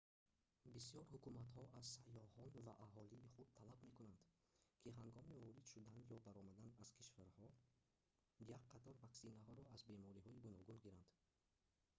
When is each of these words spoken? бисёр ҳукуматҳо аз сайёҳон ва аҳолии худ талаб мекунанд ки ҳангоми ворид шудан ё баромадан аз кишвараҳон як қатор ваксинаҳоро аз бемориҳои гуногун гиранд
бисёр 0.75 1.03
ҳукуматҳо 1.13 1.63
аз 1.79 1.87
сайёҳон 1.97 2.51
ва 2.65 2.73
аҳолии 2.85 3.29
худ 3.33 3.47
талаб 3.59 3.79
мекунанд 3.89 4.25
ки 4.81 4.87
ҳангоми 4.99 5.35
ворид 5.43 5.65
шудан 5.73 5.97
ё 6.15 6.17
баромадан 6.27 6.69
аз 6.83 6.89
кишвараҳон 6.97 7.53
як 8.57 8.61
қатор 8.73 8.95
ваксинаҳоро 9.05 9.63
аз 9.73 9.81
бемориҳои 9.91 10.41
гуногун 10.45 10.77
гиранд 10.85 11.07